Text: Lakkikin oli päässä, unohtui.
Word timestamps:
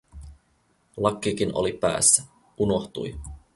Lakkikin 0.97 1.53
oli 1.55 1.73
päässä, 1.73 2.23
unohtui. 2.57 3.17